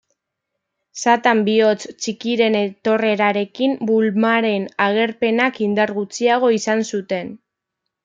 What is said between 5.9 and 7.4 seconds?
gutxiago izan zuten.